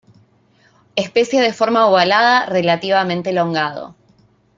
Especie 0.95 1.39
de 1.43 1.53
forma 1.53 1.85
ovalada, 1.85 2.47
relativamente 2.47 3.29
elongado. 3.29 3.95